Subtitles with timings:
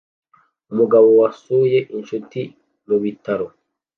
[0.71, 2.39] Umugabo wasuye inshuti
[2.87, 3.47] mubitaro